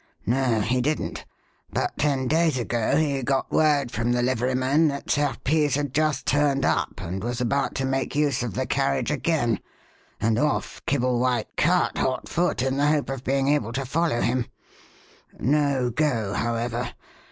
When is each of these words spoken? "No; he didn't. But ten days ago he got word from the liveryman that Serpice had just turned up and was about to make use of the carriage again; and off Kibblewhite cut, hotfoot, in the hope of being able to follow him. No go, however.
"No; 0.25 0.61
he 0.61 0.81
didn't. 0.81 1.25
But 1.71 1.95
ten 1.99 2.27
days 2.27 2.57
ago 2.57 2.97
he 2.97 3.21
got 3.21 3.51
word 3.51 3.91
from 3.91 4.13
the 4.13 4.23
liveryman 4.23 4.87
that 4.87 5.11
Serpice 5.11 5.75
had 5.75 5.93
just 5.93 6.25
turned 6.25 6.65
up 6.65 6.99
and 6.99 7.23
was 7.23 7.39
about 7.39 7.75
to 7.75 7.85
make 7.85 8.15
use 8.15 8.41
of 8.41 8.55
the 8.55 8.65
carriage 8.65 9.11
again; 9.11 9.59
and 10.19 10.39
off 10.39 10.81
Kibblewhite 10.87 11.55
cut, 11.55 11.99
hotfoot, 11.99 12.63
in 12.63 12.77
the 12.77 12.87
hope 12.87 13.11
of 13.11 13.23
being 13.23 13.47
able 13.49 13.73
to 13.73 13.85
follow 13.85 14.21
him. 14.21 14.47
No 15.39 15.91
go, 15.91 16.33
however. 16.33 16.93